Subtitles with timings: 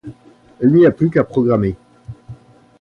[0.63, 1.75] Il n'y a plus qu'à programmer.